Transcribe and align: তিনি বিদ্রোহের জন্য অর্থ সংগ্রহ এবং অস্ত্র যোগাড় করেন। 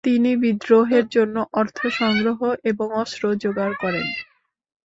তিনি 0.03 0.31
বিদ্রোহের 0.35 1.05
জন্য 1.07 1.35
অর্থ 1.53 1.77
সংগ্রহ 1.99 2.39
এবং 2.63 2.87
অস্ত্র 2.95 3.23
যোগাড় 3.35 3.75
করেন। 3.81 4.07